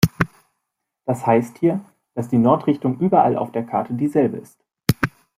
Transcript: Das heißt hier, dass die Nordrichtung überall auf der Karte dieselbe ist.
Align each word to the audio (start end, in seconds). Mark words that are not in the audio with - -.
Das 1.05 1.27
heißt 1.27 1.59
hier, 1.59 1.79
dass 2.15 2.27
die 2.27 2.39
Nordrichtung 2.39 2.97
überall 2.97 3.35
auf 3.37 3.51
der 3.51 3.61
Karte 3.61 3.93
dieselbe 3.93 4.37
ist. 4.37 4.57